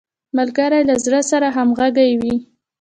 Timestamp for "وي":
2.21-2.35